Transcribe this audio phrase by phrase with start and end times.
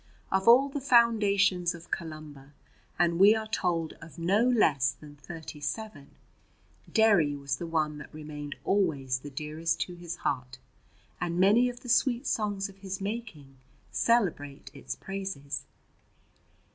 [0.31, 2.53] Of all the foundations of Columba,
[2.97, 6.15] and we are told of no less than thirty seven,
[6.91, 10.57] Derry was the one that remained always the dearest to his heart,
[11.21, 13.57] and many of the sweet songs of his making
[13.91, 15.65] celebrate its praises.